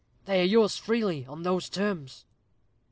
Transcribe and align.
"They 0.25 0.41
are 0.41 0.45
yours 0.45 0.77
freely 0.77 1.27
on 1.27 1.43
those 1.43 1.69
terms." 1.69 2.25